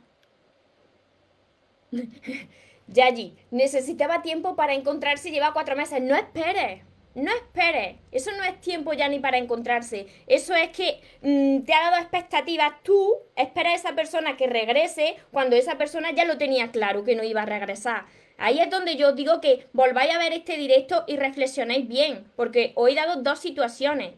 Yayi, 2.87 3.37
necesitaba 3.51 4.21
tiempo 4.21 4.55
para 4.55 4.73
encontrarse 4.73 5.31
lleva 5.31 5.53
cuatro 5.53 5.75
meses. 5.75 6.01
No 6.01 6.15
esperes, 6.15 6.83
no 7.13 7.31
esperes. 7.31 7.97
Eso 8.11 8.31
no 8.31 8.43
es 8.43 8.59
tiempo 8.61 8.93
ya 8.93 9.07
ni 9.09 9.19
para 9.19 9.37
encontrarse. 9.37 10.07
Eso 10.27 10.55
es 10.55 10.69
que 10.69 11.01
mm, 11.21 11.63
te 11.65 11.73
ha 11.73 11.91
dado 11.91 12.01
expectativas. 12.01 12.81
Tú 12.83 13.17
esperas 13.35 13.73
a 13.73 13.75
esa 13.75 13.95
persona 13.95 14.37
que 14.37 14.47
regrese 14.47 15.17
cuando 15.31 15.55
esa 15.55 15.77
persona 15.77 16.11
ya 16.11 16.25
lo 16.25 16.37
tenía 16.37 16.71
claro 16.71 17.03
que 17.03 17.15
no 17.15 17.23
iba 17.23 17.41
a 17.41 17.45
regresar. 17.45 18.05
Ahí 18.37 18.59
es 18.59 18.69
donde 18.69 18.95
yo 18.95 19.11
digo 19.11 19.39
que 19.41 19.67
volváis 19.73 20.13
a 20.13 20.17
ver 20.17 20.33
este 20.33 20.57
directo 20.57 21.03
y 21.07 21.15
reflexionéis 21.17 21.87
bien, 21.87 22.25
porque 22.35 22.71
hoy 22.75 22.93
he 22.93 22.95
dado 22.95 23.21
dos 23.21 23.39
situaciones. 23.39 24.13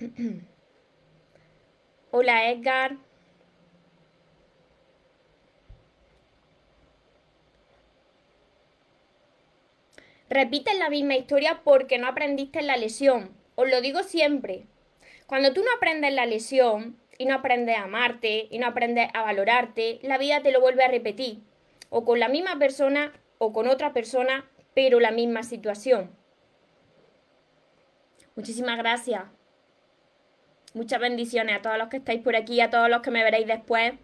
Hola 2.10 2.50
Edgar. 2.50 2.96
Repites 10.30 10.78
la 10.78 10.90
misma 10.90 11.16
historia 11.16 11.62
porque 11.64 11.98
no 11.98 12.06
aprendiste 12.06 12.62
la 12.62 12.76
lesión. 12.76 13.34
Os 13.56 13.68
lo 13.68 13.80
digo 13.80 14.04
siempre. 14.04 14.64
Cuando 15.26 15.52
tú 15.52 15.60
no 15.64 15.66
aprendes 15.76 16.14
la 16.14 16.24
lesión 16.24 17.00
y 17.18 17.26
no 17.26 17.34
aprendes 17.34 17.76
a 17.76 17.82
amarte 17.82 18.46
y 18.48 18.60
no 18.60 18.68
aprendes 18.68 19.10
a 19.12 19.22
valorarte, 19.22 19.98
la 20.02 20.18
vida 20.18 20.40
te 20.40 20.52
lo 20.52 20.60
vuelve 20.60 20.84
a 20.84 20.88
repetir. 20.88 21.40
O 21.88 22.04
con 22.04 22.20
la 22.20 22.28
misma 22.28 22.60
persona 22.60 23.12
o 23.38 23.52
con 23.52 23.66
otra 23.66 23.92
persona, 23.92 24.48
pero 24.72 25.00
la 25.00 25.10
misma 25.10 25.42
situación. 25.42 26.16
Muchísimas 28.36 28.78
gracias. 28.78 29.24
Muchas 30.74 31.00
bendiciones 31.00 31.56
a 31.56 31.62
todos 31.62 31.76
los 31.76 31.88
que 31.88 31.96
estáis 31.96 32.22
por 32.22 32.36
aquí, 32.36 32.60
a 32.60 32.70
todos 32.70 32.88
los 32.88 33.00
que 33.00 33.10
me 33.10 33.24
veréis 33.24 33.48
después. 33.48 33.94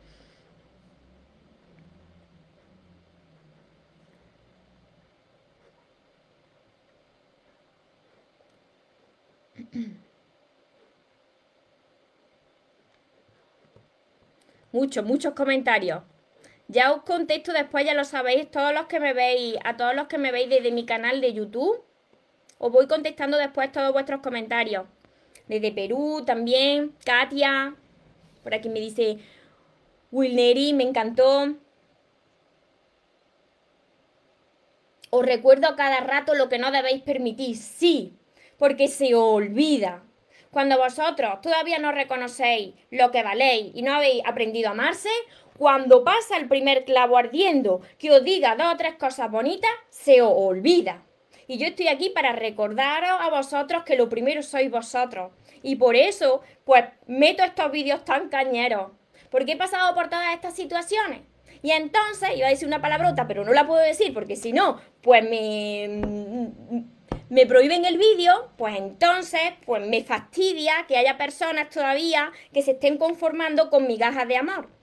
Muchos, 14.77 15.07
muchos 15.07 15.33
comentarios. 15.33 16.03
Ya 16.69 16.93
os 16.93 17.03
contesto 17.03 17.55
después, 17.55 17.87
ya 17.87 17.95
lo 17.95 18.05
sabéis, 18.05 18.51
todos 18.51 18.75
los 18.75 18.85
que 18.89 19.01
me 19.01 19.15
veis, 19.15 19.57
a 19.65 19.79
todos 19.79 19.95
los 19.95 20.07
que 20.07 20.19
me 20.19 20.31
veis 20.33 20.51
desde 20.51 20.71
mi 20.71 20.85
canal 20.85 21.23
de 21.23 21.33
YouTube, 21.33 21.83
os 22.59 22.71
voy 22.71 22.87
contestando 22.87 23.39
después 23.39 23.73
todos 23.73 23.91
vuestros 23.95 24.21
comentarios. 24.21 24.85
Desde 25.49 25.73
Perú 25.73 26.25
también, 26.27 26.95
Katia, 27.07 27.75
por 28.43 28.53
aquí 28.53 28.69
me 28.69 28.81
dice 28.81 29.17
Wilneri, 30.13 30.75
me 30.75 30.85
encantó. 30.85 31.55
Os 35.09 35.25
recuerdo 35.25 35.75
cada 35.75 36.01
rato 36.01 36.35
lo 36.35 36.51
que 36.51 36.59
no 36.59 36.71
debéis 36.71 37.01
permitir, 37.01 37.57
sí, 37.57 38.13
porque 38.59 38.89
se 38.89 39.15
olvida. 39.15 40.06
Cuando 40.57 40.79
vosotros 40.79 41.43
todavía 41.43 41.79
no 41.79 41.93
reconocéis 41.93 42.73
lo 42.91 43.11
que 43.11 43.23
valéis 43.23 43.73
y 43.75 43.83
no 43.83 43.93
habéis 43.93 44.23
aprendido 44.25 44.69
a 44.69 44.71
amarse, 44.71 45.11
cuando 45.59 46.03
pasa 46.03 46.39
el 46.39 46.49
primer 46.49 46.87
clavo 46.87 47.19
ardiendo 47.19 47.83
que 47.99 48.11
os 48.11 48.25
diga 48.25 48.57
dos 48.57 48.73
o 48.73 48.77
tres 48.79 48.95
cosas 48.95 49.31
bonitas, 49.31 49.71
se 49.91 50.23
os 50.23 50.33
olvida. 50.35 51.03
Y 51.47 51.59
yo 51.59 51.67
estoy 51.67 51.89
aquí 51.89 52.09
para 52.09 52.33
recordaros 52.33 53.21
a 53.21 53.29
vosotros 53.29 53.83
que 53.85 53.99
lo 53.99 54.09
primero 54.09 54.43
sois 54.43 54.71
vosotros. 54.71 55.31
Y 55.63 55.77
por 55.77 55.95
eso, 55.95 56.41
pues, 56.65 56.87
meto 57.07 57.45
estos 57.45 57.71
vídeos 57.71 58.03
tan 58.07 58.31
cañeros. 58.31 58.93
Porque 59.31 59.53
he 59.53 59.57
pasado 59.59 59.95
por 59.95 60.09
todas 60.09 60.33
estas 60.33 60.57
situaciones. 60.57 61.21
Y 61.61 61.73
entonces, 61.73 62.31
iba 62.35 62.47
a 62.47 62.51
decir 62.51 62.67
una 62.67 62.81
palabrota, 62.81 63.27
pero 63.27 63.45
no 63.45 63.53
la 63.53 63.67
puedo 63.67 63.83
decir 63.83 64.15
porque 64.15 64.37
si 64.37 64.55
no, 64.55 64.81
pues 65.03 65.23
me 65.23 66.96
me 67.29 67.47
prohíben 67.47 67.85
el 67.85 67.99
vídeo, 67.99 68.51
pues 68.57 68.77
entonces 68.77 69.41
pues 69.65 69.87
me 69.87 70.05
fastidia 70.05 70.85
que 70.87 70.97
haya 70.97 71.19
personas 71.19 71.71
todavía 71.71 72.33
que 72.53 72.63
se 72.63 72.73
estén 72.73 72.99
conformando 72.99 73.71
con 73.71 73.87
migajas 73.87 74.29
de 74.29 74.37
amor. 74.37 74.76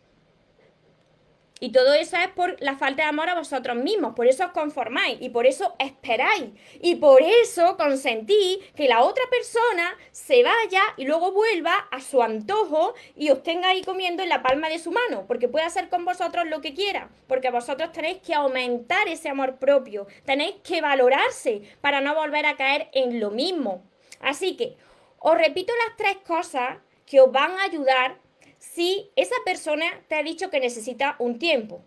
Y 1.64 1.72
todo 1.72 1.94
eso 1.94 2.18
es 2.18 2.28
por 2.28 2.62
la 2.62 2.76
falta 2.76 3.04
de 3.04 3.08
amor 3.08 3.30
a 3.30 3.36
vosotros 3.36 3.78
mismos. 3.78 4.16
Por 4.16 4.28
eso 4.28 4.48
os 4.48 4.52
conformáis 4.52 5.18
y 5.22 5.30
por 5.30 5.48
eso 5.48 5.76
esperáis. 5.80 6.52
Y 6.82 6.96
por 6.96 7.22
eso 7.22 7.78
consentís 7.78 8.58
que 8.76 8.90
la 8.90 9.02
otra 9.02 9.24
persona 9.30 9.96
se 10.12 10.44
vaya 10.44 10.82
y 10.98 11.06
luego 11.06 11.32
vuelva 11.32 11.74
a 11.90 12.02
su 12.02 12.22
antojo 12.22 12.96
y 13.16 13.30
os 13.30 13.44
tenga 13.44 13.70
ahí 13.70 13.82
comiendo 13.82 14.22
en 14.22 14.28
la 14.28 14.44
palma 14.44 14.68
de 14.68 14.78
su 14.78 14.92
mano. 14.92 15.24
Porque 15.26 15.48
puede 15.48 15.64
hacer 15.64 15.88
con 15.88 16.04
vosotros 16.04 16.46
lo 16.48 16.60
que 16.60 16.74
quiera. 16.74 17.10
Porque 17.30 17.50
vosotros 17.50 17.94
tenéis 17.94 18.18
que 18.18 18.34
aumentar 18.34 19.08
ese 19.08 19.30
amor 19.30 19.56
propio. 19.56 20.06
Tenéis 20.26 20.56
que 20.66 20.82
valorarse 20.82 21.62
para 21.80 22.02
no 22.02 22.14
volver 22.14 22.46
a 22.46 22.58
caer 22.58 22.90
en 22.92 23.22
lo 23.22 23.32
mismo. 23.32 23.90
Así 24.20 24.58
que 24.58 24.76
os 25.18 25.38
repito 25.38 25.72
las 25.88 25.96
tres 25.96 26.18
cosas 26.28 26.80
que 27.06 27.22
os 27.22 27.32
van 27.32 27.52
a 27.52 27.64
ayudar 27.64 28.18
si 28.64 29.12
esa 29.18 29.36
persona 29.44 29.86
te 30.08 30.16
ha 30.16 30.24
dicho 30.24 30.50
que 30.50 30.62
necesita 30.62 31.18
un 31.20 31.38
tiempo. 31.38 31.84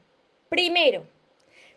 Primero, 0.50 1.06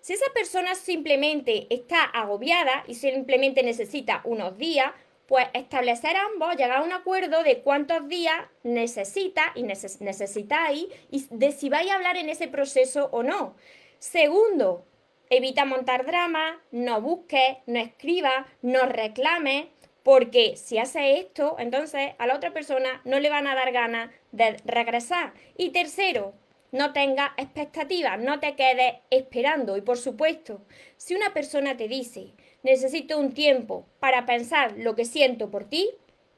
Si 0.01 0.13
esa 0.13 0.31
persona 0.33 0.75
simplemente 0.75 1.67
está 1.69 2.03
agobiada 2.03 2.85
y 2.87 2.95
simplemente 2.95 3.63
necesita 3.63 4.21
unos 4.23 4.57
días, 4.57 4.91
pues 5.27 5.47
establecer 5.53 6.15
ambos, 6.15 6.55
llegar 6.55 6.77
a 6.77 6.83
un 6.83 6.93
acuerdo 6.93 7.43
de 7.43 7.59
cuántos 7.59 8.07
días 8.07 8.37
necesita 8.63 9.51
y 9.55 9.63
necesitáis 9.63 10.87
y 11.11 11.25
de 11.29 11.51
si 11.51 11.69
vais 11.69 11.89
a 11.89 11.95
hablar 11.95 12.15
en 12.15 12.29
ese 12.29 12.47
proceso 12.47 13.09
o 13.11 13.23
no. 13.23 13.55
Segundo, 13.99 14.85
evita 15.29 15.65
montar 15.65 16.05
drama, 16.05 16.61
no 16.71 17.01
busques, 17.01 17.57
no 17.67 17.79
escribas, 17.79 18.45
no 18.61 18.85
reclames, 18.85 19.67
porque 20.09 20.57
si 20.57 20.79
hace 20.79 21.19
esto, 21.19 21.55
entonces 21.59 22.13
a 22.17 22.25
la 22.25 22.35
otra 22.35 22.51
persona 22.51 22.99
no 23.05 23.19
le 23.19 23.29
van 23.29 23.45
a 23.45 23.53
dar 23.53 23.71
ganas 23.71 24.09
de 24.31 24.57
regresar. 24.65 25.33
Y 25.55 25.69
tercero, 25.69 26.33
no 26.71 26.93
tengas 26.93 27.29
expectativas, 27.37 28.19
no 28.19 28.39
te 28.39 28.55
quedes 28.55 28.95
esperando. 29.11 29.77
Y 29.77 29.81
por 29.81 29.99
supuesto, 29.99 30.65
si 30.97 31.13
una 31.13 31.31
persona 31.31 31.77
te 31.77 31.87
dice, 31.87 32.33
necesito 32.63 33.19
un 33.19 33.35
tiempo 33.35 33.85
para 33.99 34.25
pensar 34.25 34.73
lo 34.77 34.95
que 34.95 35.05
siento 35.05 35.51
por 35.51 35.65
ti, 35.65 35.91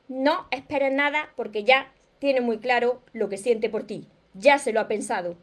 no 0.10 0.50
esperes 0.52 0.92
nada 0.92 1.32
porque 1.38 1.64
ya 1.64 1.94
tiene 2.20 2.42
muy 2.42 2.58
claro 2.58 3.02
lo 3.14 3.30
que 3.30 3.38
siente 3.38 3.70
por 3.70 3.88
ti. 3.88 4.10
Ya 4.34 4.60
se 4.60 4.74
lo 4.74 4.82
ha 4.82 4.90
pensado. 4.90 5.38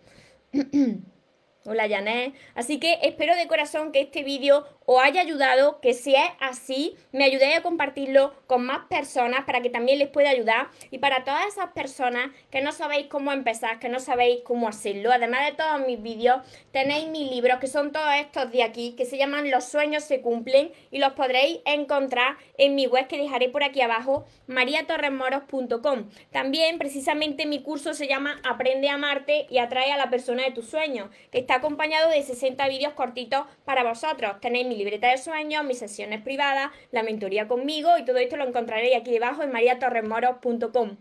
Hola 1.65 1.89
Janet. 1.89 2.35
Así 2.55 2.79
que 2.79 2.99
espero 3.03 3.35
de 3.37 3.49
corazón 3.49 3.91
que 3.91 4.01
este 4.01 4.23
vídeo 4.23 4.67
os 4.91 5.03
haya 5.03 5.21
ayudado, 5.21 5.83
que 5.83 5.93
si 5.93 6.15
es 6.15 6.31
así, 6.41 6.97
me 7.13 7.25
ayudéis 7.25 7.59
a 7.59 7.63
compartirlo 7.63 8.33
con 8.47 8.65
más 8.65 8.87
personas 8.87 9.45
para 9.45 9.61
que 9.61 9.69
también 9.69 9.99
les 9.99 10.09
pueda 10.09 10.31
ayudar. 10.31 10.69
Y 10.91 10.97
para 10.97 11.25
todas 11.25 11.47
esas 11.47 11.73
personas 11.73 12.31
que 12.51 12.63
no 12.63 12.73
sabéis 12.73 13.07
cómo 13.09 13.33
empezar, 13.33 13.81
que 13.81 13.91
no 13.91 14.01
sabéis 14.01 14.41
cómo 14.45 14.67
hacerlo, 14.67 15.13
además 15.13 15.45
de 15.45 15.53
todos 15.53 15.87
mis 15.87 16.03
vídeos, 16.03 16.39
tenéis 16.73 17.07
mis 17.09 17.31
libros, 17.31 17.59
que 17.59 17.67
son 17.67 17.93
todos 17.93 18.15
estos 18.19 18.51
de 18.51 18.63
aquí, 18.63 18.95
que 18.97 19.05
se 19.05 19.19
llaman 19.19 19.51
Los 19.51 19.65
sueños 19.65 20.05
se 20.05 20.23
cumplen 20.23 20.73
y 20.91 21.01
los 21.01 21.13
podréis 21.13 21.61
encontrar 21.67 22.39
en 22.57 22.75
mi 22.75 22.87
web 22.87 23.09
que 23.09 23.19
dejaré 23.19 23.51
por 23.51 23.65
aquí 23.65 23.83
abajo, 23.83 24.25
mariatorresmoros.com. 24.47 26.09
También 26.33 26.79
precisamente 26.79 27.45
mi 27.45 27.63
curso 27.63 27.93
se 27.93 28.09
llama 28.09 28.41
Aprende 28.43 28.89
a 28.89 28.95
amarte 28.95 29.47
y 29.51 29.59
atrae 29.59 29.93
a 29.93 29.99
la 29.99 30.09
persona 30.09 30.45
de 30.45 30.53
tus 30.53 30.65
sueños, 30.65 31.11
que 31.31 31.41
está 31.41 31.57
acompañado 31.57 32.09
de 32.09 32.23
60 32.23 32.67
vídeos 32.69 32.95
cortitos 32.95 33.45
para 33.67 33.85
vosotros. 33.85 34.41
Tenéis 34.41 34.67
mi 34.67 34.78
libreta 34.79 35.11
de 35.11 35.19
sueños, 35.19 35.65
mis 35.65 35.79
sesiones 35.79 36.23
privadas, 36.23 36.71
la 36.93 37.03
mentoría 37.03 37.49
conmigo 37.49 37.99
y 37.99 38.05
todo 38.05 38.19
esto 38.19 38.37
lo 38.37 38.47
encontraréis 38.47 38.97
aquí 38.97 39.11
debajo 39.11 39.43
en 39.43 39.53
mariatorremoros.com. 39.53 40.97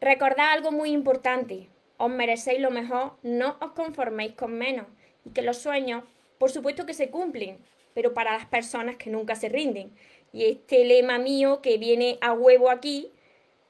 Recordad 0.00 0.52
algo 0.52 0.72
muy 0.72 0.90
importante, 0.90 1.68
os 1.96 2.10
merecéis 2.10 2.60
lo 2.60 2.70
mejor, 2.70 3.12
no 3.22 3.56
os 3.60 3.72
conforméis 3.72 4.32
con 4.32 4.54
menos 4.54 4.86
y 5.24 5.30
que 5.30 5.42
los 5.42 5.58
sueños, 5.58 6.02
por 6.38 6.50
supuesto 6.50 6.86
que 6.86 6.94
se 6.94 7.10
cumplen, 7.10 7.58
pero 7.94 8.14
para 8.14 8.32
las 8.32 8.46
personas 8.46 8.96
que 8.96 9.10
nunca 9.10 9.36
se 9.36 9.48
rinden. 9.48 9.92
Y 10.32 10.46
este 10.46 10.84
lema 10.84 11.18
mío 11.18 11.60
que 11.62 11.78
viene 11.78 12.18
a 12.20 12.32
huevo 12.32 12.70
aquí, 12.70 13.12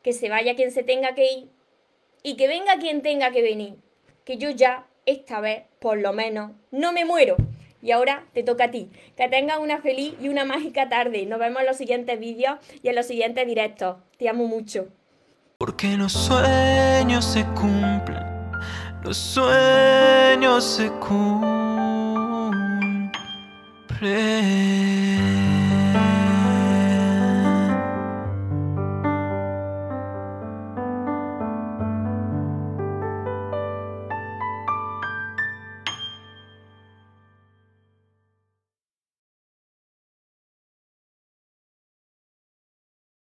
que 0.03 0.13
se 0.13 0.29
vaya 0.29 0.57
quien 0.57 0.71
se 0.71 0.83
tenga 0.83 1.15
que 1.15 1.31
ir 1.31 1.49
y 2.23 2.37
que 2.37 2.49
venga 2.49 2.79
quien 2.79 3.03
tenga 3.03 3.31
que 3.33 3.43
venir, 3.43 3.75
que 4.25 4.39
yo 4.39 4.51
ya 4.51 4.87
esta 5.07 5.41
vez, 5.41 5.65
por 5.81 5.99
lo 5.99 6.13
menos, 6.13 6.53
no 6.71 6.93
me 6.93 7.05
muero. 7.05 7.37
Y 7.83 7.91
ahora 7.91 8.25
te 8.33 8.43
toca 8.45 8.65
a 8.65 8.71
ti. 8.71 8.91
Que 9.17 9.29
tengas 9.29 9.59
una 9.59 9.83
feliz 9.83 10.15
y 10.21 10.29
una 10.29 10.45
mágica 10.45 10.89
tarde. 10.89 11.27
Nos 11.27 11.41
vemos 11.41 11.61
en 11.61 11.67
los 11.67 11.77
siguientes 11.77 12.19
vídeos 12.19 12.59
y 12.83 12.89
en 12.89 12.95
los 12.95 13.07
siguientes 13.07 13.47
directos. 13.47 13.97
Te 14.17 14.29
amo 14.29 14.47
mucho. 14.47 14.87
Porque 15.59 15.97
los 15.97 16.13
sueños 16.13 17.25
se 17.25 17.45
cumplen. 17.55 18.23
Los 19.03 19.17
sueños 19.17 20.65
se 20.65 20.89
cumplen. 20.93 21.43